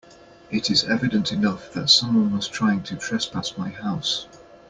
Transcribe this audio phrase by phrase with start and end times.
[0.49, 4.25] It is evident enough that someone was trying to trespass my house.